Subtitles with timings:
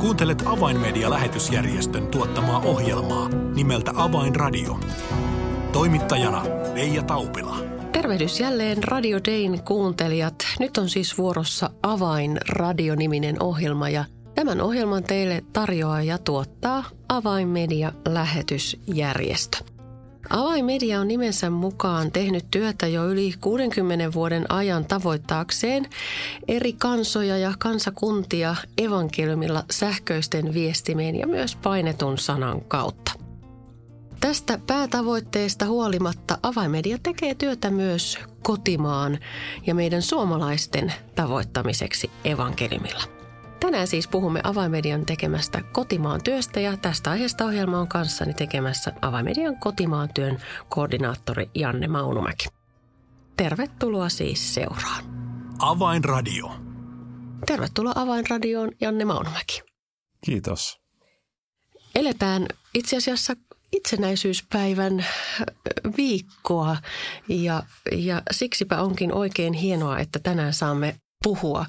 [0.00, 4.80] Kuuntelet Avainmedia-lähetysjärjestön tuottamaa ohjelmaa nimeltä Avainradio.
[5.72, 6.44] Toimittajana
[6.74, 7.56] Leija Taupila.
[7.92, 10.34] Tervehdys jälleen Radio Dayn kuuntelijat.
[10.58, 19.58] Nyt on siis vuorossa Avainradio-niminen ohjelma ja tämän ohjelman teille tarjoaa ja tuottaa Avainmedia-lähetysjärjestö.
[20.30, 25.86] Avainmedia on nimensä mukaan tehnyt työtä jo yli 60 vuoden ajan tavoittaakseen
[26.48, 33.12] eri kansoja ja kansakuntia evankeliumilla sähköisten viestimien ja myös painetun sanan kautta.
[34.20, 39.18] Tästä päätavoitteesta huolimatta Avaimedia tekee työtä myös kotimaan
[39.66, 43.19] ja meidän suomalaisten tavoittamiseksi evankeliumilla.
[43.60, 49.56] Tänään siis puhumme Avaimedian tekemästä kotimaan työstä ja tästä aiheesta ohjelma on kanssani tekemässä Avaimedian
[49.56, 50.38] kotimaan työn
[50.68, 52.46] koordinaattori Janne Maunumäki.
[53.36, 55.04] Tervetuloa siis seuraan.
[55.58, 56.52] Avainradio.
[57.46, 59.62] Tervetuloa Avainradioon Janne Maunumäki.
[60.24, 60.80] Kiitos.
[61.94, 63.36] Eletään itse asiassa
[63.72, 65.06] itsenäisyyspäivän
[65.96, 66.76] viikkoa
[67.28, 71.66] ja, ja siksipä onkin oikein hienoa, että tänään saamme puhua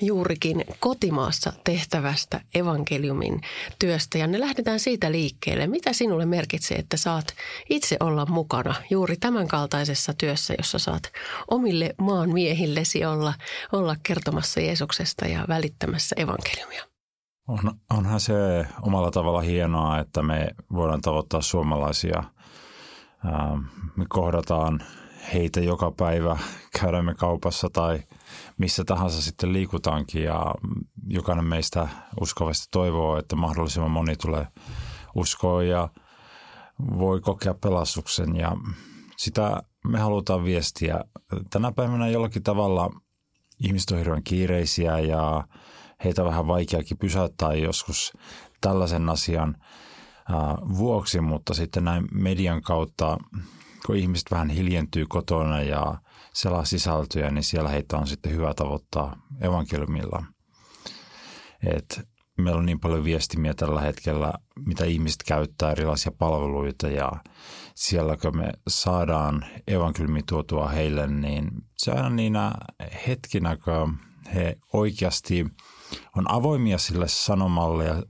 [0.00, 3.40] juurikin kotimaassa tehtävästä evankeliumin
[3.78, 4.18] työstä.
[4.18, 5.66] Ja ne lähdetään siitä liikkeelle.
[5.66, 7.34] Mitä sinulle merkitsee, että saat
[7.70, 11.02] itse olla mukana juuri tämän kaltaisessa työssä, jossa saat
[11.50, 13.34] omille maan miehillesi olla,
[13.72, 16.84] olla kertomassa Jeesuksesta ja välittämässä evankeliumia?
[17.48, 17.58] On,
[17.90, 18.34] onhan se
[18.82, 22.24] omalla tavalla hienoa, että me voidaan tavoittaa suomalaisia.
[23.96, 24.82] Me kohdataan
[25.34, 26.38] heitä joka päivä,
[26.80, 28.02] käydämme kaupassa tai
[28.58, 30.54] missä tahansa sitten liikutaankin ja
[31.06, 31.88] jokainen meistä
[32.20, 34.46] uskovasti toivoo, että mahdollisimman moni tulee
[35.14, 35.88] uskoa ja
[36.98, 38.56] voi kokea pelastuksen ja
[39.16, 41.04] sitä me halutaan viestiä.
[41.50, 42.90] Tänä päivänä jollakin tavalla
[43.58, 45.44] ihmiset on hirveän kiireisiä ja
[46.04, 48.12] heitä on vähän vaikeakin pysäyttää joskus
[48.60, 49.56] tällaisen asian
[50.78, 53.18] vuoksi, mutta sitten näin median kautta,
[53.86, 55.94] kun ihmiset vähän hiljentyy kotona ja
[56.34, 60.24] selaa sisältöjä, niin siellä heitä on sitten hyvä tavoittaa evankeliumilla.
[61.66, 62.00] Et
[62.38, 64.32] meillä on niin paljon viestimiä tällä hetkellä,
[64.66, 67.12] mitä ihmiset käyttää erilaisia palveluita ja
[67.74, 72.52] siellä kun me saadaan evankeliumi tuotua heille, niin se aina niinä
[73.06, 73.98] hetkinä, kun
[74.34, 75.46] he oikeasti
[76.16, 78.02] on avoimia sille sanomalle ja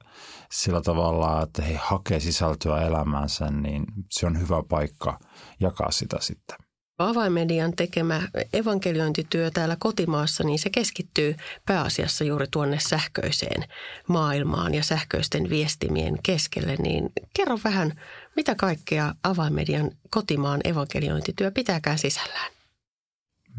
[0.53, 5.19] sillä tavalla, että he hakee sisältöä elämäänsä, niin se on hyvä paikka
[5.61, 6.57] jakaa sitä sitten.
[6.99, 8.23] Avaimedian tekemä
[8.53, 13.65] evankeliointityö täällä kotimaassa, niin se keskittyy pääasiassa juuri tuonne sähköiseen
[14.09, 16.77] maailmaan ja sähköisten viestimien keskelle.
[16.77, 18.01] Niin kerro vähän,
[18.37, 22.53] mitä kaikkea Avaimedian kotimaan evankeliointityö pitääkään sisällään?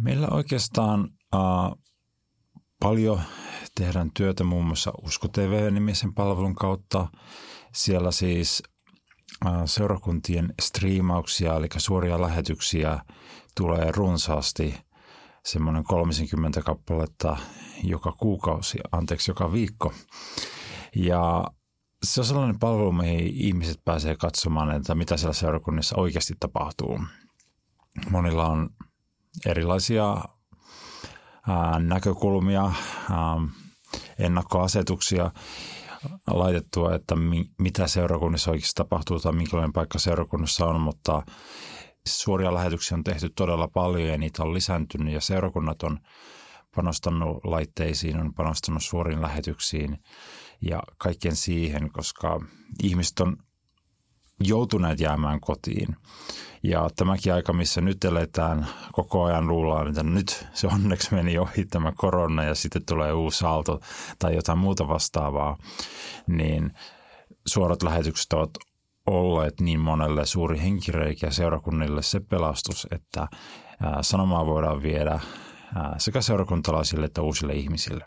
[0.01, 1.41] Meillä oikeastaan äh,
[2.79, 3.21] paljon
[3.75, 7.07] tehdään työtä muun muassa Usko TV-nimisen palvelun kautta.
[7.73, 8.63] Siellä siis
[9.65, 12.99] seurakuntien striimauksia, eli suoria lähetyksiä
[13.55, 14.77] tulee runsaasti,
[15.45, 17.37] semmoinen 30 kappaletta
[17.83, 19.93] joka kuukausi, anteeksi joka viikko.
[20.95, 21.43] Ja
[22.03, 26.99] se on sellainen palvelu, mihin ihmiset pääsee katsomaan, että mitä siellä seurakunnissa oikeasti tapahtuu.
[28.09, 28.69] Monilla on
[29.45, 30.17] erilaisia
[31.47, 33.37] ää, näkökulmia, ää,
[34.19, 35.31] ennakkoasetuksia
[36.27, 41.23] laitettua, että mi, mitä seurakunnissa oikeasti tapahtuu tai minkälainen paikka seurakunnassa on, mutta
[42.07, 45.99] suoria lähetyksiä on tehty todella paljon ja niitä on lisääntynyt ja seurakunnat on
[46.75, 49.97] panostanut laitteisiin, on panostanut suoriin lähetyksiin
[50.61, 52.39] ja kaikkien siihen, koska
[52.83, 53.37] ihmiset on
[54.47, 55.95] joutuneet jäämään kotiin.
[56.63, 61.65] Ja tämäkin aika, missä nyt eletään, koko ajan luullaan, että nyt se onneksi meni ohi
[61.65, 63.79] tämä korona ja sitten tulee uusi aalto
[64.19, 65.57] tai jotain muuta vastaavaa,
[66.27, 66.73] niin
[67.47, 68.49] suorat lähetykset ovat
[69.07, 73.27] olleet niin monelle suuri henkireikä seurakunnille se pelastus, että
[74.01, 75.19] sanomaa voidaan viedä
[75.97, 78.05] sekä seurakuntalaisille että uusille ihmisille.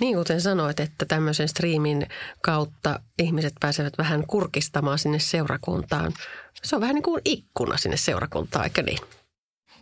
[0.00, 2.06] Niin kuten sanoit, että tämmöisen striimin
[2.42, 6.12] kautta ihmiset pääsevät vähän kurkistamaan sinne seurakuntaan.
[6.62, 8.98] Se on vähän niin kuin ikkuna sinne seurakuntaan, eikö niin?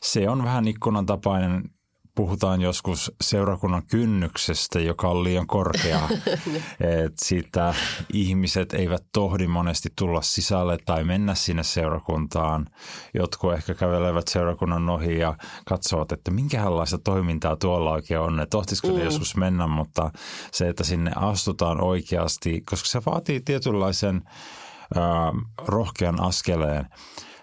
[0.03, 1.71] Se on vähän ikkunan tapainen
[2.15, 6.09] puhutaan joskus seurakunnan kynnyksestä, joka on liian korkea.
[7.05, 7.75] että siitä
[8.13, 12.67] ihmiset eivät tohdi monesti tulla sisälle tai mennä sinne seurakuntaan.
[13.15, 18.41] Jotkut ehkä kävelevät seurakunnan ohi ja katsovat, että minkälaista toimintaa tuolla oikein on.
[18.41, 19.01] Että tohtisiko mm.
[19.01, 20.11] joskus mennä, mutta
[20.53, 24.23] se, että sinne astutaan oikeasti, koska se vaatii tietynlaisen
[24.97, 25.03] äh,
[25.67, 26.87] rohkean askeleen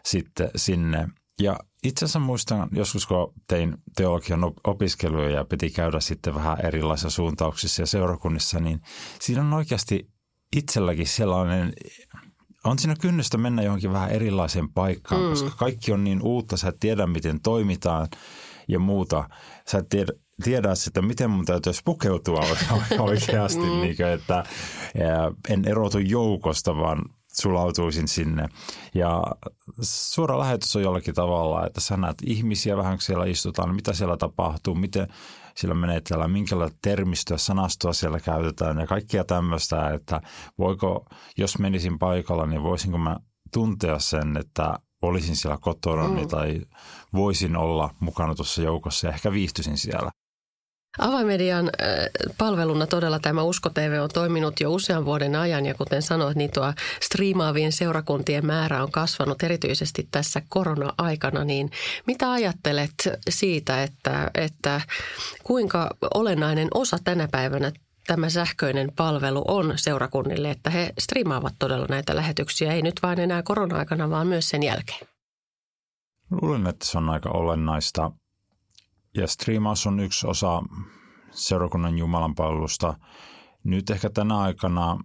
[0.06, 1.08] sitten sinne.
[1.40, 7.10] Ja itse asiassa muistan joskus, kun tein teologian opiskeluja ja piti käydä sitten vähän erilaisissa
[7.10, 8.82] suuntauksissa ja seurakunnissa, niin
[9.22, 10.10] siinä on oikeasti
[10.56, 11.74] itselläkin sellainen,
[12.64, 15.30] on siinä kynnystä mennä johonkin vähän erilaiseen paikkaan, mm.
[15.30, 18.08] koska kaikki on niin uutta, sä et tiedä miten toimitaan
[18.68, 19.30] ja muuta.
[19.68, 20.14] Sä et tiedä,
[20.44, 22.46] tiedä sitä, miten mun täytyisi pukeutua
[23.00, 23.82] oikeasti, mm.
[23.82, 24.44] niin kuin, että
[25.50, 27.06] en erotu joukosta, vaan
[27.42, 28.50] sulautuisin sinne.
[28.96, 29.24] Ja
[29.82, 34.18] suora lähetys on jollakin tavalla, että sä näet ihmisiä vähän, kun siellä istutaan, mitä siellä
[34.18, 35.08] tapahtuu, miten
[35.56, 40.22] siellä menetellään, minkälaista termistöä, sanastoa siellä käytetään ja kaikkia tämmöistä, että
[40.58, 41.06] voiko,
[41.38, 43.18] jos menisin paikalla, niin voisinko mä
[43.54, 46.28] tuntea sen, että olisin siellä kotona mm.
[46.28, 46.62] tai
[47.14, 50.12] voisin olla mukana tuossa joukossa ja ehkä viihtyisin siellä.
[51.00, 51.70] Avaimedian
[52.38, 56.52] palveluna todella tämä Usko TV on toiminut jo usean vuoden ajan ja kuten sanoit, niin
[56.52, 61.44] tuo striimaavien seurakuntien määrä on kasvanut erityisesti tässä korona-aikana.
[61.44, 61.72] Niin
[62.08, 62.94] mitä ajattelet
[63.30, 64.82] siitä, että, että
[65.44, 67.72] kuinka olennainen osa tänä päivänä
[68.08, 73.44] tämä sähköinen palvelu on seurakunnille, että he striimaavat todella näitä lähetyksiä, ei nyt vain enää
[73.44, 75.08] korona-aikana, vaan myös sen jälkeen?
[76.42, 78.12] Luulen, että se on aika olennaista
[79.18, 80.64] ja striimaus on yksi osa
[81.32, 82.94] seurakunnan Jumalan palvelusta.
[83.64, 84.98] Nyt ehkä tänä aikana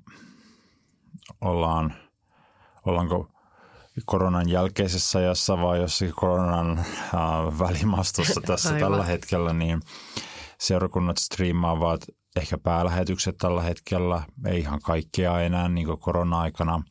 [1.41, 1.95] ollaan,
[2.87, 3.29] ollaanko
[4.07, 8.81] koronan jälkeisessä ajassa vai jossakin koronan äh, välimastossa tässä Aivan.
[8.81, 9.81] tällä hetkellä, niin
[10.59, 12.01] seurakunnat striimaavat
[12.37, 16.83] ehkä päälähetykset tällä hetkellä, ei ihan kaikkea enää niin kuin korona-aikana,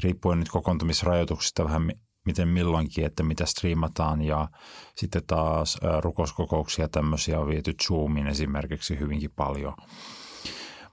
[0.00, 1.92] riippuen nyt kokoontumisrajoituksista vähän
[2.24, 4.48] miten milloinkin, että mitä striimataan ja
[4.96, 9.74] sitten taas rukoskokouksia tämmöisiä on viety Zoomin esimerkiksi hyvinkin paljon.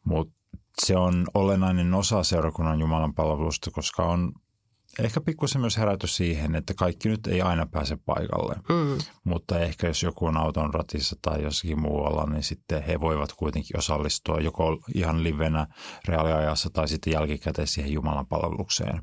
[0.04, 0.34] Mutta
[0.82, 4.32] se on olennainen osa seurakunnan Jumalan palvelusta, koska on
[5.00, 8.56] ehkä pikkusen myös herätty siihen, että kaikki nyt ei aina pääse paikalle.
[8.56, 8.98] Mm.
[9.24, 13.78] Mutta ehkä jos joku on auton ratissa tai jossakin muualla, niin sitten he voivat kuitenkin
[13.78, 15.68] osallistua joko ihan livenä
[16.08, 19.02] reaaliajassa tai sitten jälkikäteen siihen Jumalan palvelukseen.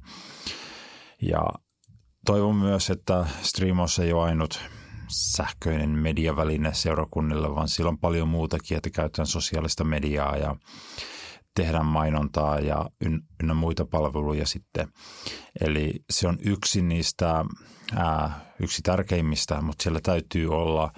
[1.22, 1.42] Ja
[2.26, 4.60] Toivon myös, että Streamos ei ole ainut
[5.08, 10.56] sähköinen mediaväline seurakunnille, vaan sillä on paljon muutakin, että käytetään sosiaalista mediaa ja
[11.54, 12.90] tehdään mainontaa ja
[13.42, 14.88] ynnä muita palveluja sitten.
[15.60, 17.44] Eli se on yksi niistä,
[17.96, 20.92] ää, yksi tärkeimmistä, mutta siellä täytyy olla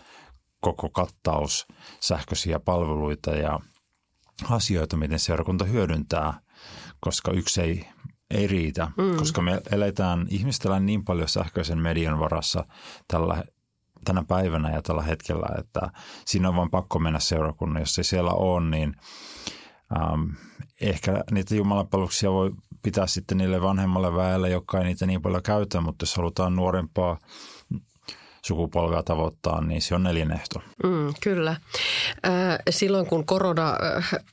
[0.60, 1.66] koko kattaus
[2.00, 3.60] sähköisiä palveluita ja
[4.50, 6.40] asioita, miten seurakunta hyödyntää,
[7.00, 7.86] koska yksi ei
[8.30, 9.16] ei riitä, mm.
[9.16, 12.64] koska me eletään, ihmiset elää niin paljon sähköisen median varassa
[13.08, 13.44] tällä,
[14.04, 15.80] tänä päivänä ja tällä hetkellä, että
[16.26, 17.82] siinä on vain pakko mennä seurakunnan.
[17.82, 18.94] Jos ei siellä ole, niin
[19.96, 20.22] ähm,
[20.80, 22.52] ehkä niitä jumalapalveluksia voi
[22.82, 27.18] pitää sitten niille vanhemmalle väelle, joka ei niitä niin paljon käytä, mutta jos halutaan nuorempaa
[28.42, 30.62] sukupolvea tavoittaa, niin se on nelinehto.
[30.84, 31.56] Mm, kyllä.
[32.70, 33.74] Silloin kun korona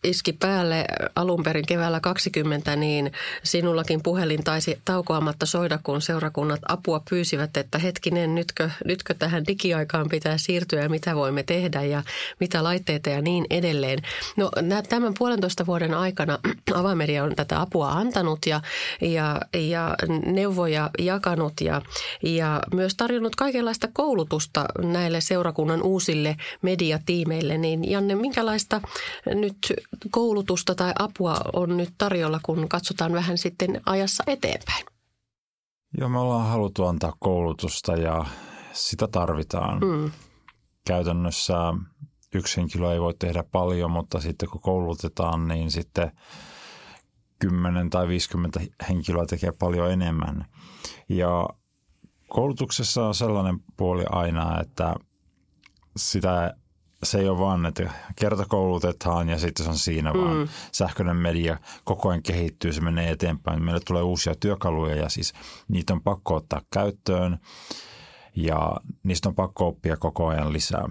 [0.03, 0.85] iski päälle
[1.15, 3.11] alun perin keväällä 20, niin
[3.43, 10.09] sinullakin puhelin taisi taukoamatta soida, kun seurakunnat apua pyysivät, että hetkinen, nytkö, nytkö tähän digiaikaan
[10.09, 12.03] pitää siirtyä ja mitä voimme tehdä ja
[12.39, 13.99] mitä laitteita ja niin edelleen.
[14.37, 14.51] No
[14.89, 16.39] tämän puolentoista vuoden aikana
[16.73, 18.61] Avamedia on tätä apua antanut ja,
[19.01, 21.81] ja, ja neuvoja jakanut ja,
[22.23, 28.81] ja myös tarjonnut kaikenlaista koulutusta näille seurakunnan uusille mediatiimeille, niin Janne, minkälaista
[29.25, 29.57] nyt
[30.11, 34.85] koulutusta tai apua on nyt tarjolla, kun katsotaan vähän sitten ajassa eteenpäin?
[35.97, 38.25] Joo, me ollaan haluttu antaa koulutusta ja
[38.73, 39.79] sitä tarvitaan.
[39.79, 40.11] Mm.
[40.87, 41.55] Käytännössä
[42.33, 46.11] yksi henkilö ei voi tehdä paljon, mutta sitten kun koulutetaan, niin sitten
[47.39, 50.45] 10 tai 50 henkilöä tekee paljon enemmän.
[51.09, 51.49] Ja
[52.35, 54.95] koulutuksessa on sellainen puoli aina, että
[55.97, 56.53] sitä
[57.03, 60.19] se ei ole vaan, että kerta koulutetaan ja sitten se on siinä mm.
[60.19, 60.49] vaan.
[60.71, 63.63] Sähköinen media koko ajan kehittyy, se menee eteenpäin.
[63.63, 65.33] Meille tulee uusia työkaluja ja siis
[65.67, 67.37] niitä on pakko ottaa käyttöön
[68.35, 70.85] ja niistä on pakko oppia koko ajan lisää.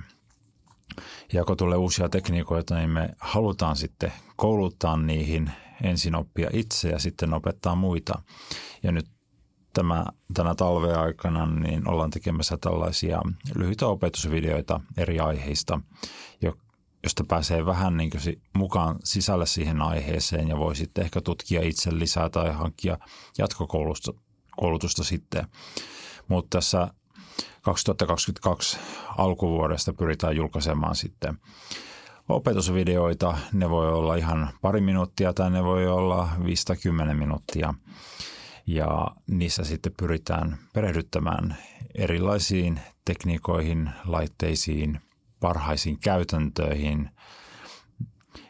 [1.32, 5.50] Ja kun tulee uusia tekniikoita, niin me halutaan sitten kouluttaa niihin,
[5.82, 8.22] ensin oppia itse ja sitten opettaa muita.
[8.82, 9.13] Ja nyt
[9.74, 10.04] tämä,
[10.34, 13.20] tänä talven aikana niin ollaan tekemässä tällaisia
[13.54, 15.80] lyhyitä opetusvideoita eri aiheista,
[17.02, 21.98] josta pääsee vähän niin kuin mukaan sisälle siihen aiheeseen ja voi sitten ehkä tutkia itse
[21.98, 22.98] lisää tai hankkia
[23.38, 24.12] jatkokoulutusta
[24.56, 25.46] koulutusta sitten.
[26.28, 26.88] Mutta tässä
[27.62, 28.78] 2022
[29.18, 31.38] alkuvuodesta pyritään julkaisemaan sitten
[32.28, 33.38] opetusvideoita.
[33.52, 36.28] Ne voi olla ihan pari minuuttia tai ne voi olla
[37.10, 37.74] 5-10 minuuttia
[38.66, 41.56] ja niissä sitten pyritään perehdyttämään
[41.94, 45.00] erilaisiin tekniikoihin, laitteisiin,
[45.40, 47.10] parhaisiin käytäntöihin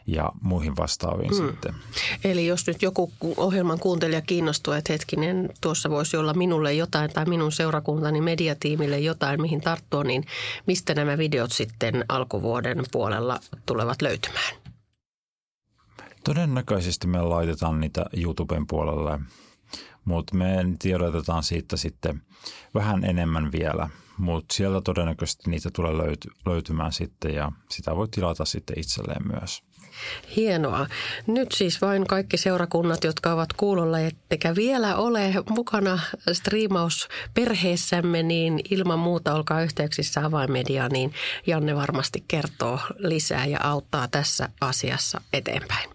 [0.07, 1.47] ja muihin vastaaviin mm.
[1.47, 1.75] sitten.
[2.23, 7.25] Eli jos nyt joku ohjelman kuuntelija kiinnostuu, että hetkinen, tuossa voisi olla minulle jotain tai
[7.25, 10.25] minun seurakuntani mediatiimille jotain, mihin tarttua, niin
[10.67, 14.55] mistä nämä videot sitten alkuvuoden puolella tulevat löytymään?
[16.23, 19.19] Todennäköisesti me laitetaan niitä YouTuben puolelle,
[20.05, 22.21] mutta me tiedotetaan siitä sitten
[22.73, 23.89] vähän enemmän vielä.
[24.17, 29.63] Mutta sieltä todennäköisesti niitä tulee löyty- löytymään sitten ja sitä voi tilata sitten itselleen myös.
[30.35, 30.87] Hienoa.
[31.27, 35.99] Nyt siis vain kaikki seurakunnat, jotka ovat kuulolla, ettekä vielä ole mukana
[36.33, 41.13] striimausperheessämme, niin ilman muuta olkaa yhteyksissä avainmediaan, niin
[41.47, 45.94] Janne varmasti kertoo lisää ja auttaa tässä asiassa eteenpäin.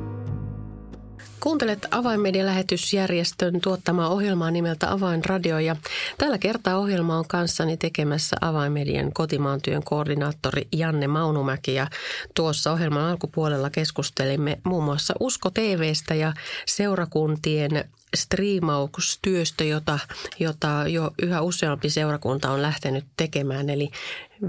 [1.43, 5.75] Kuuntelet Avainmedialähetysjärjestön tuottamaa ohjelmaa nimeltä Avainradio ja
[6.17, 11.87] tällä kertaa ohjelma on kanssani tekemässä Avainmedian kotimaan työn koordinaattori Janne Maunumäki ja
[12.35, 16.33] tuossa ohjelman alkupuolella keskustelimme muun muassa Usko TVstä ja
[16.65, 19.99] seurakuntien striimaustyöstö, jota,
[20.39, 23.91] jota jo yhä useampi seurakunta on lähtenyt tekemään, eli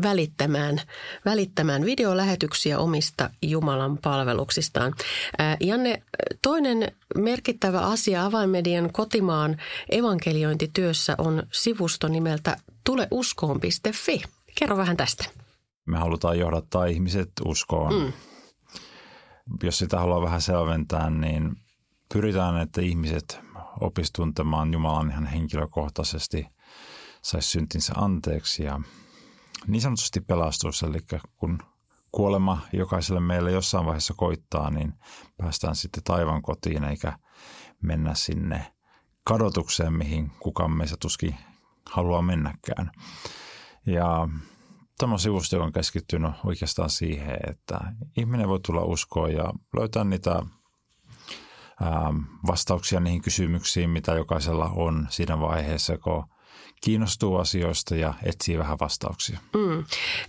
[0.03, 0.81] välittämään,
[1.25, 4.95] välittämään videolähetyksiä omista Jumalan palveluksistaan.
[5.61, 6.03] Janne,
[6.43, 9.57] toinen merkittävä asia avainmedian kotimaan
[9.91, 14.23] evankeliointityössä on sivusto nimeltä tuleuskoon.fi.
[14.59, 15.25] Kerro vähän tästä.
[15.87, 17.95] Me halutaan johdattaa ihmiset uskoon.
[17.95, 18.13] Mm.
[19.63, 21.57] Jos sitä haluaa vähän selventää, niin
[22.13, 23.41] pyritään, että ihmiset
[23.83, 26.47] opisi tuntemaan Jumalan ihan henkilökohtaisesti,
[27.23, 28.81] saisi syntinsä anteeksi ja
[29.67, 30.83] niin sanotusti pelastus.
[30.83, 30.99] Eli
[31.37, 31.59] kun
[32.13, 34.95] kuolema jokaiselle meille jossain vaiheessa koittaa, niin
[35.37, 37.19] päästään sitten taivaan kotiin eikä
[37.83, 38.73] mennä sinne
[39.25, 41.37] kadotukseen, mihin kukaan meistä tuskin
[41.91, 42.91] haluaa mennäkään.
[43.87, 44.29] Ja
[44.99, 47.81] tämä sivusto on keskittynyt oikeastaan siihen, että
[48.17, 50.43] ihminen voi tulla uskoon ja löytää niitä
[52.47, 56.25] vastauksia niihin kysymyksiin, mitä jokaisella on siinä vaiheessa, kun
[56.81, 59.39] kiinnostuu asioista ja etsii vähän vastauksia.
[59.55, 59.85] Mm.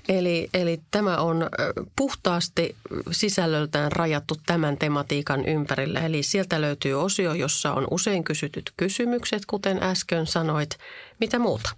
[0.09, 1.49] Eli, eli tämä on
[1.95, 2.75] puhtaasti
[3.11, 5.99] sisällöltään rajattu tämän tematiikan ympärillä.
[5.99, 10.77] Eli sieltä löytyy osio, jossa on usein kysytyt kysymykset, kuten äsken sanoit.
[11.19, 11.69] Mitä muuta?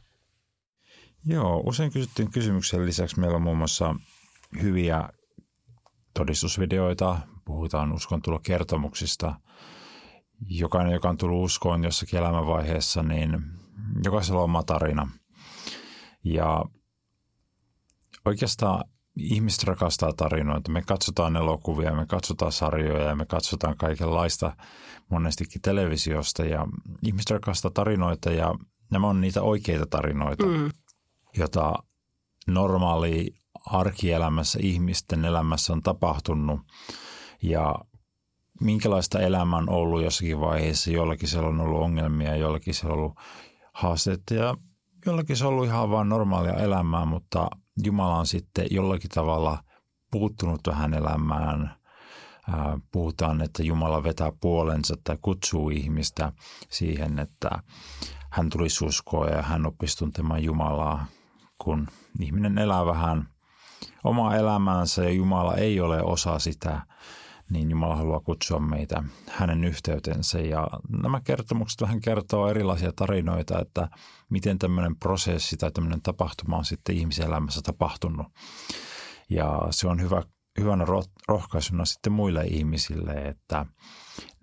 [1.25, 3.95] Joo, usein kysyttyjen kysymyksen lisäksi meillä on muun muassa
[4.61, 5.09] hyviä
[6.13, 9.35] todistusvideoita, puhutaan uskontulokertomuksista.
[10.47, 13.43] Jokainen, joka on tullut uskoon jossakin elämänvaiheessa, niin
[14.03, 15.09] jokaisella on oma tarina.
[16.23, 16.65] Ja
[18.25, 18.83] oikeastaan
[19.17, 20.71] ihmiset rakastaa tarinoita.
[20.71, 24.55] Me katsotaan elokuvia, me katsotaan sarjoja ja me katsotaan kaikenlaista
[25.09, 26.45] monestikin televisiosta.
[26.45, 26.67] Ja
[27.03, 28.55] ihmiset rakastaa tarinoita ja
[28.91, 30.69] nämä on niitä oikeita tarinoita, mm.
[31.37, 31.73] jota
[32.47, 33.33] normaali
[33.65, 36.59] arkielämässä, ihmisten elämässä on tapahtunut–
[37.43, 37.75] ja
[38.61, 40.91] minkälaista elämä on ollut jossakin vaiheessa.
[40.91, 43.17] Jollakin siellä on ollut ongelmia, jollakin siellä on ollut
[43.73, 44.55] haasteita ja
[45.05, 47.47] jollakin se on ollut ihan vain normaalia elämää, mutta
[47.83, 49.63] Jumala on sitten jollakin tavalla
[50.11, 51.75] puuttunut tähän elämään.
[52.91, 56.31] Puhutaan, että Jumala vetää puolensa tai kutsuu ihmistä
[56.69, 57.49] siihen, että
[58.31, 61.05] hän tulisi uskoa ja hän oppisi tuntemaan Jumalaa,
[61.57, 61.87] kun
[62.19, 63.29] ihminen elää vähän
[64.03, 66.81] omaa elämäänsä ja Jumala ei ole osa sitä
[67.49, 70.39] niin Jumala haluaa kutsua meitä hänen yhteytensä.
[70.39, 73.87] Ja nämä kertomukset vähän kertoo erilaisia tarinoita, että
[74.29, 78.27] miten tämmöinen prosessi tai tämmöinen tapahtuma on sitten ihmisen elämässä tapahtunut.
[79.29, 80.23] Ja se on hyvä,
[80.59, 80.85] hyvänä
[81.27, 83.65] rohkaisuna sitten muille ihmisille, että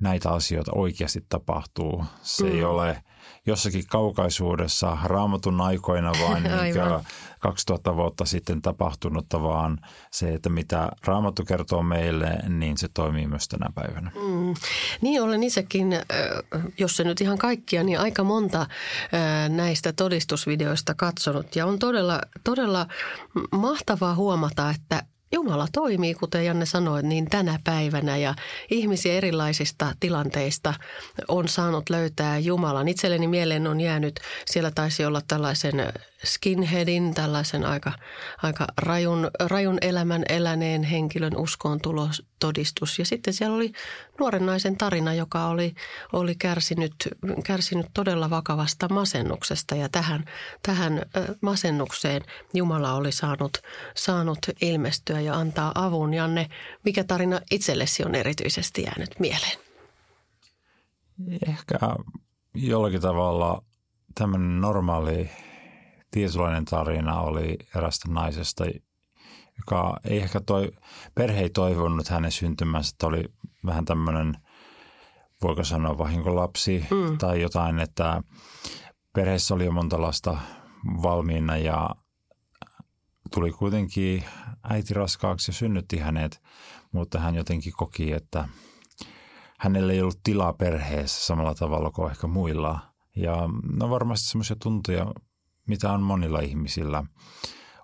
[0.01, 2.05] näitä asioita oikeasti tapahtuu.
[2.23, 2.53] Se mm.
[2.53, 3.03] ei ole
[3.47, 6.75] jossakin kaukaisuudessa raamatun aikoina vaan niin
[7.39, 9.79] 2000 vuotta sitten tapahtunutta, vaan
[10.11, 14.13] se, että mitä raamattu kertoo meille, niin se toimii myös tänä päivänä.
[14.15, 14.33] Mm.
[14.33, 14.55] Mm.
[15.01, 15.89] Niin olen itsekin,
[16.79, 18.67] jos se nyt ihan kaikkia, niin aika monta
[19.49, 21.57] näistä todistusvideoista katsonut.
[21.57, 22.87] Ja on todella, todella
[23.53, 25.03] mahtavaa huomata, että
[25.33, 28.35] Jumala toimii, kuten Janne sanoi, niin tänä päivänä ja
[28.71, 30.75] ihmisiä erilaisista tilanteista
[31.29, 32.89] on saanut löytää Jumalan.
[32.89, 35.93] Itselleni mieleen on jäänyt, siellä taisi olla tällaisen
[36.25, 37.93] skinheadin, tällaisen aika,
[38.43, 42.99] aika rajun, rajun elämän eläneen henkilön uskoon tulotodistus.
[42.99, 43.73] Ja sitten siellä oli
[44.19, 45.75] nuoren naisen tarina, joka oli,
[46.13, 46.95] oli kärsinyt,
[47.45, 49.75] kärsinyt todella vakavasta masennuksesta.
[49.75, 50.25] Ja tähän,
[50.63, 51.03] tähän
[51.41, 52.23] masennukseen
[52.55, 53.59] Jumala oli saanut,
[53.95, 56.15] saanut ilmestyä ja antaa avun.
[56.15, 56.51] Janne,
[56.85, 59.59] mikä tarina itsellesi on erityisesti jäänyt mieleen?
[61.49, 61.79] Ehkä
[62.55, 63.63] jollakin tavalla
[64.15, 65.31] tämmöinen normaali
[66.13, 68.65] tietynlainen tarina oli erästä naisesta,
[69.57, 70.71] joka ei ehkä toi,
[71.15, 73.25] perhe ei toivonut hänen syntymänsä, että oli
[73.67, 74.35] vähän tämmöinen,
[75.43, 77.19] voiko sanoa vahinkolapsi mm.
[77.19, 78.23] tai jotain, että
[79.13, 80.39] perheessä oli jo monta lasta
[81.03, 81.91] valmiina ja
[83.35, 84.25] tuli kuitenkin
[84.63, 86.43] äiti raskaaksi ja synnytti hänet,
[86.93, 88.49] mutta hän jotenkin koki, että
[89.59, 92.79] hänellä ei ollut tilaa perheessä samalla tavalla kuin ehkä muilla.
[93.17, 93.37] Ja
[93.79, 95.07] no varmasti semmoisia tuntoja
[95.67, 97.05] mitä on monilla ihmisillä.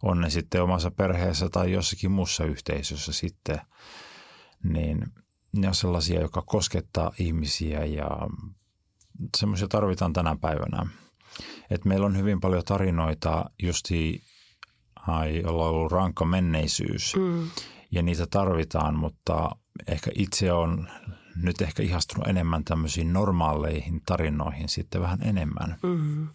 [0.03, 3.61] On ne sitten omassa perheessä tai jossakin muussa yhteisössä sitten,
[4.65, 5.07] niin
[5.53, 8.09] ne on sellaisia, jotka koskettaa ihmisiä ja
[9.37, 10.87] semmoisia tarvitaan tänä päivänä.
[11.71, 14.23] Et meillä on hyvin paljon tarinoita justi,
[15.07, 17.51] ai, jolla on ollut rankka menneisyys mm.
[17.91, 19.51] ja niitä tarvitaan, mutta
[19.87, 20.89] ehkä itse on
[21.43, 25.77] nyt ehkä ihastunut enemmän tämmöisiin normaaleihin tarinoihin sitten vähän enemmän.
[25.83, 26.29] Mm.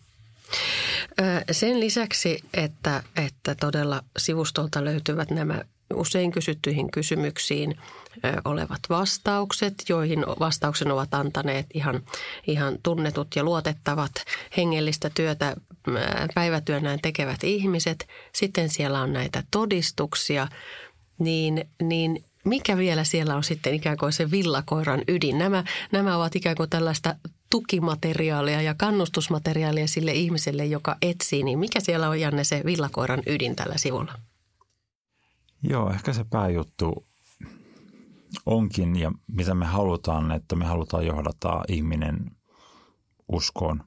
[1.51, 5.61] Sen lisäksi, että, että todella sivustolta löytyvät nämä
[5.93, 7.77] usein kysyttyihin kysymyksiin
[8.45, 12.01] olevat vastaukset, joihin vastauksen ovat antaneet ihan,
[12.47, 14.11] ihan tunnetut ja luotettavat
[14.57, 15.55] hengellistä työtä
[16.35, 18.07] päivätyönään tekevät ihmiset.
[18.33, 20.47] Sitten siellä on näitä todistuksia,
[21.19, 25.37] niin, niin mikä vielä siellä on sitten ikään kuin se villakoiran ydin?
[25.37, 27.15] Nämä, nämä ovat ikään kuin tällaista
[27.53, 33.55] tukimateriaalia ja kannustusmateriaalia sille ihmiselle, joka etsii, niin mikä siellä on Janne se villakoiran ydin
[33.55, 34.19] tällä sivulla?
[35.63, 37.07] Joo, ehkä se pääjuttu
[38.45, 42.31] onkin ja mitä me halutaan, että me halutaan johdata ihminen
[43.27, 43.83] uskoon.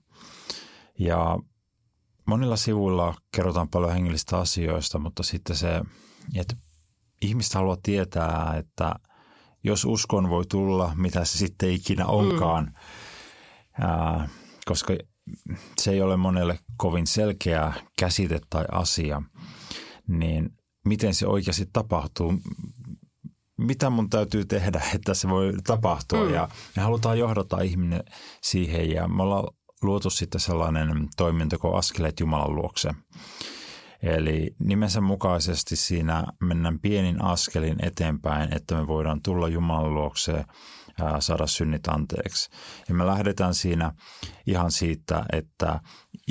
[0.98, 1.38] Ja
[2.26, 5.80] monilla sivuilla kerrotaan paljon hengellistä asioista, mutta sitten se,
[6.36, 6.56] että
[7.22, 8.94] ihmiset haluaa tietää, että
[9.64, 12.72] jos uskon voi tulla, mitä se sitten ikinä onkaan, mm
[13.80, 14.28] ää,
[14.64, 14.94] koska
[15.78, 19.22] se ei ole monelle kovin selkeä käsite tai asia,
[20.08, 20.50] niin
[20.84, 22.34] miten se oikeasti tapahtuu,
[23.56, 26.34] mitä mun täytyy tehdä, että se voi tapahtua mm.
[26.34, 28.04] ja me halutaan johdata ihminen
[28.42, 29.48] siihen ja me ollaan
[29.82, 32.90] luotu sitten sellainen toiminto kuin askeleet Jumalan luokse.
[34.02, 40.44] Eli nimensä mukaisesti siinä mennään pienin askelin eteenpäin, että me voidaan tulla Jumalan luokse
[41.20, 42.50] saada synnit anteeksi.
[42.88, 43.92] Ja me lähdetään siinä
[44.46, 45.80] ihan siitä, että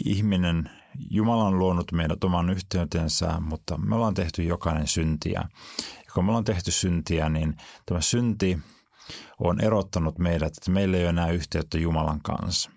[0.05, 0.69] ihminen,
[1.09, 5.43] Jumala on luonut meidät oman yhteytensä, mutta me ollaan tehty jokainen syntiä.
[6.05, 8.59] Ja kun me ollaan tehty syntiä, niin tämä synti
[9.39, 12.71] on erottanut meidät, että meillä ei ole enää yhteyttä Jumalan kanssa.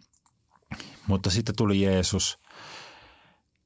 [1.06, 2.38] Mutta sitten tuli Jeesus,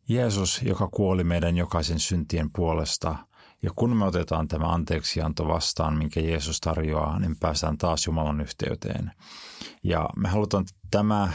[0.09, 3.17] Jeesus, joka kuoli meidän jokaisen syntien puolesta–
[3.63, 9.13] ja kun me otetaan tämä anteeksianto vastaan, minkä Jeesus tarjoaa, niin päästään taas Jumalan yhteyteen.
[9.83, 11.33] Ja me halutaan tämä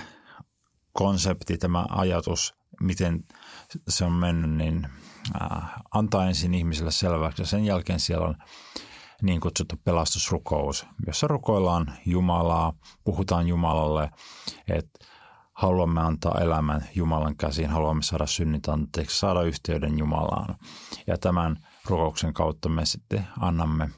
[0.94, 3.24] konsepti, tämä ajatus, miten
[3.90, 4.88] se on mennyt, niin
[5.42, 7.42] äh, antaa ensin ihmisille selväksi.
[7.42, 8.36] Ja sen jälkeen siellä on
[9.22, 14.10] niin kutsuttu pelastusrukous, jossa rukoillaan Jumalaa, puhutaan Jumalalle,
[14.68, 15.00] että
[15.54, 20.56] haluamme antaa elämän Jumalan käsiin, haluamme saada synnit anteeksi, saada yhteyden Jumalaan.
[21.08, 21.58] Ja tämän
[21.90, 23.90] rukouksen kautta me sitten annamme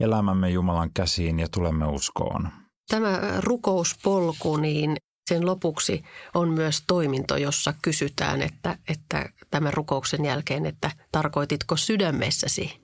[0.00, 2.48] elämämme Jumalan käsiin ja tulemme uskoon.
[2.88, 4.96] Tämä rukouspolku, niin
[5.28, 6.02] sen lopuksi
[6.34, 12.82] on myös toiminto, jossa kysytään, että, että tämän rukouksen jälkeen, että tarkoititko sydämessäsi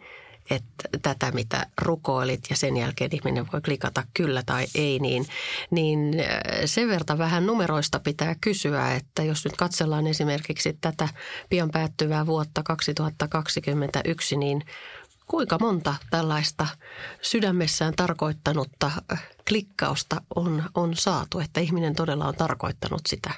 [0.50, 5.26] että tätä, mitä rukoilit ja sen jälkeen ihminen voi klikata kyllä tai ei, niin,
[5.70, 6.26] niin äh,
[6.64, 11.08] sen verran vähän numeroista pitää kysyä, että jos nyt katsellaan esimerkiksi tätä
[11.48, 14.62] pian päättyvää vuotta 2021, niin
[15.26, 16.66] kuinka monta tällaista
[17.22, 23.30] sydämessään tarkoittanutta äh, klikkausta on, on saatu, että ihminen todella on tarkoittanut sitä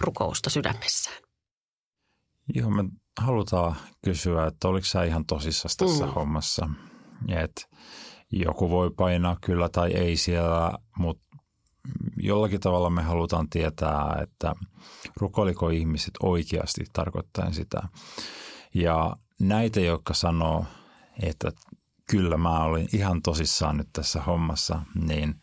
[0.00, 1.25] rukousta sydämessään?
[2.54, 2.84] Joo, me
[3.20, 6.12] halutaan kysyä, että oliko sä ihan tosissaan tässä mm.
[6.12, 6.68] hommassa.
[7.28, 7.68] Et
[8.32, 11.26] joku voi painaa kyllä tai ei siellä, mutta
[12.16, 14.54] jollakin tavalla me halutaan tietää, että
[15.16, 17.82] rukoiliko ihmiset oikeasti tarkoittaen sitä.
[18.74, 20.64] Ja näitä, jotka sanoo,
[21.22, 21.52] että
[22.10, 25.40] kyllä mä olin ihan tosissaan nyt tässä hommassa, niin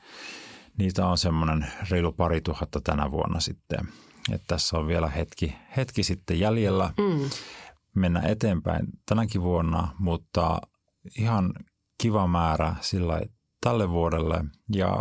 [0.78, 3.80] niitä on semmoinen reilu pari tuhatta tänä vuonna sitten.
[4.32, 7.30] Että tässä on vielä hetki, hetki sitten jäljellä mm.
[7.96, 10.62] mennä eteenpäin tänäkin vuonna, mutta
[11.18, 11.54] ihan
[11.98, 13.22] kiva määrä sillä
[13.64, 14.98] tälle vuodelle ja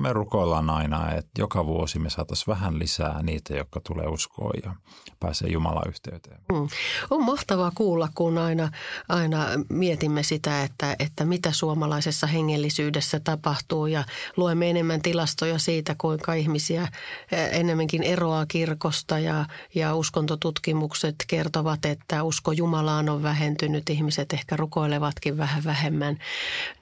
[0.00, 4.74] me rukoillaan aina, että joka vuosi me saataisiin vähän lisää niitä, jotka tulee uskoa ja
[5.20, 6.40] pääsee Jumalan yhteyteen.
[6.52, 6.68] Mm.
[7.10, 8.70] On mahtavaa kuulla, kun aina,
[9.08, 14.04] aina mietimme sitä, että, että mitä suomalaisessa hengellisyydessä tapahtuu ja
[14.36, 16.88] luemme enemmän tilastoja siitä, kuinka ihmisiä
[17.52, 25.36] enemmänkin eroaa kirkosta ja, ja uskontotutkimukset kertovat, että usko Jumalaan on vähentynyt, ihmiset ehkä rukoilevatkin
[25.36, 26.18] vähän vähemmän,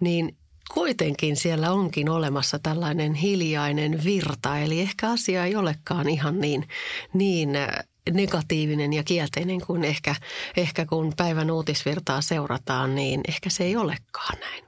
[0.00, 0.36] niin
[0.74, 6.68] kuitenkin siellä onkin olemassa tällainen hiljainen virta, eli ehkä asia ei olekaan ihan niin,
[7.14, 7.68] niin äh,
[8.10, 10.14] negatiivinen ja kielteinen kuin ehkä,
[10.56, 14.64] ehkä kun päivän uutisvirtaa seurataan, niin ehkä se ei olekaan näin.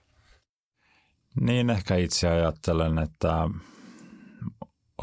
[1.40, 3.48] Niin ehkä itse ajattelen, että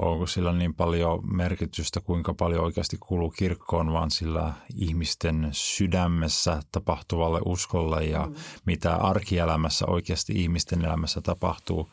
[0.02, 7.40] onko sillä niin paljon merkitystä, kuinka paljon oikeasti kuuluu kirkkoon, vaan sillä ihmisten sydämessä tapahtuvalle
[7.46, 8.36] uskolle ja mm.
[8.66, 11.90] mitä arkielämässä oikeasti ihmisten elämässä tapahtuu.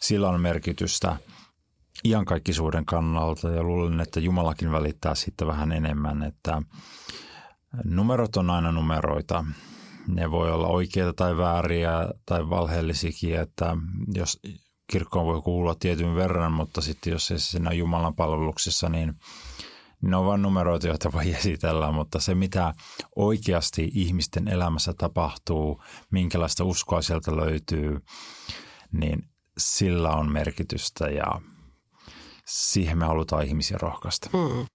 [0.00, 1.16] Sillä on merkitystä
[2.04, 6.62] iankaikkisuuden kannalta ja luulen, että Jumalakin välittää siitä vähän enemmän, että
[7.84, 9.44] numerot on aina numeroita.
[10.08, 13.76] Ne voi olla oikeita tai vääriä tai valheellisikin, että
[14.14, 14.40] jos
[14.86, 19.14] kirkkoon voi kuulla tietyn verran, mutta sitten jos ei siinä Jumalan palveluksessa, niin
[20.02, 22.74] ne on vain numeroita, joita voi esitellä, mutta se mitä
[23.16, 28.00] oikeasti ihmisten elämässä tapahtuu, minkälaista uskoa sieltä löytyy,
[28.92, 29.22] niin
[29.58, 31.40] sillä on merkitystä ja
[32.46, 34.30] siihen me halutaan ihmisiä rohkaista.
[34.32, 34.66] Hmm.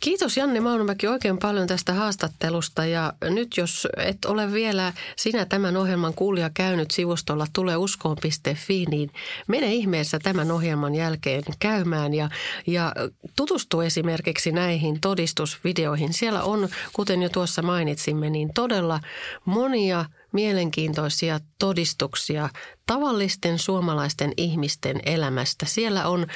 [0.00, 5.76] Kiitos Janne Maunomäki oikein paljon tästä haastattelusta ja nyt jos et ole vielä sinä tämän
[5.76, 9.10] ohjelman kuulija käynyt sivustolla tuleuskoon.fi, niin
[9.46, 12.30] mene ihmeessä tämän ohjelman jälkeen käymään ja,
[12.66, 12.92] ja
[13.36, 16.12] tutustu esimerkiksi näihin todistusvideoihin.
[16.12, 19.00] Siellä on, kuten jo tuossa mainitsimme, niin todella
[19.44, 22.48] monia mielenkiintoisia todistuksia
[22.86, 25.66] tavallisten suomalaisten ihmisten elämästä.
[25.66, 26.26] Siellä on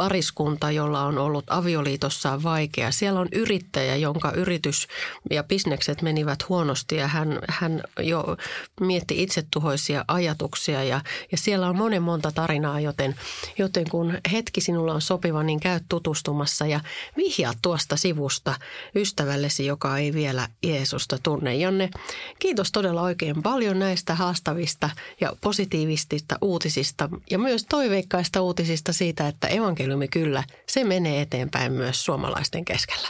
[0.00, 2.90] pariskunta, jolla on ollut avioliitossaan vaikea.
[2.90, 4.88] Siellä on yrittäjä, jonka yritys
[5.30, 8.36] ja bisnekset menivät huonosti ja hän, hän jo
[8.80, 11.00] mietti itsetuhoisia ajatuksia ja,
[11.32, 13.14] ja siellä on monen monta tarinaa, joten,
[13.58, 16.80] joten kun hetki sinulla on sopiva, niin käy tutustumassa ja
[17.16, 18.54] vihjaa tuosta sivusta
[18.94, 21.56] ystävällesi, joka ei vielä Jeesusta tunne.
[21.56, 21.90] Janne,
[22.38, 29.48] kiitos todella oikein paljon näistä haastavista ja positiivistista uutisista ja myös toiveikkaista uutisista siitä, että
[29.48, 33.08] evankeliumi evankeliumi kyllä, se menee eteenpäin myös suomalaisten keskellä.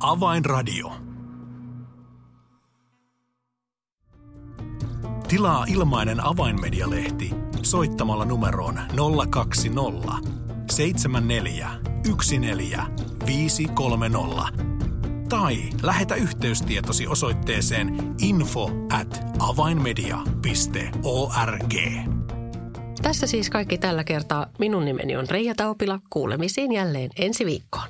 [0.00, 0.92] Avainradio.
[5.28, 7.30] Tilaa ilmainen avainmedialehti
[7.62, 8.80] soittamalla numeroon
[9.30, 10.12] 020
[10.70, 11.70] 74
[12.04, 12.86] 14
[13.26, 14.66] 530
[15.28, 22.15] tai lähetä yhteystietosi osoitteeseen info at avainmedia.org.
[23.06, 24.46] Tässä siis kaikki tällä kertaa.
[24.58, 26.00] Minun nimeni on Reija Taupila.
[26.10, 27.88] Kuulemisiin jälleen ensi viikkoon.